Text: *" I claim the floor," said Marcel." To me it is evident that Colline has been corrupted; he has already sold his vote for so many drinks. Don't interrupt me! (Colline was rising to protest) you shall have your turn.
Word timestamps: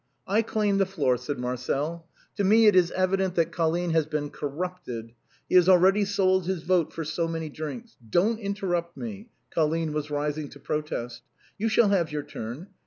*" 0.13 0.19
I 0.37 0.41
claim 0.41 0.79
the 0.79 0.87
floor," 0.87 1.15
said 1.15 1.37
Marcel." 1.37 2.07
To 2.37 2.43
me 2.43 2.65
it 2.65 2.75
is 2.75 2.89
evident 2.89 3.35
that 3.35 3.51
Colline 3.51 3.91
has 3.91 4.07
been 4.07 4.31
corrupted; 4.31 5.11
he 5.47 5.53
has 5.53 5.69
already 5.69 6.05
sold 6.05 6.47
his 6.47 6.63
vote 6.63 6.91
for 6.91 7.03
so 7.05 7.27
many 7.27 7.49
drinks. 7.49 7.97
Don't 8.09 8.39
interrupt 8.39 8.97
me! 8.97 9.29
(Colline 9.51 9.93
was 9.93 10.09
rising 10.09 10.49
to 10.49 10.59
protest) 10.59 11.21
you 11.59 11.69
shall 11.69 11.89
have 11.89 12.11
your 12.11 12.23
turn. 12.23 12.69